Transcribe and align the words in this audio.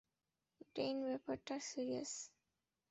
ডেইন, 0.75 0.97
ব্যাপারটা 1.05 1.55
সিরিয়াস। 1.69 2.11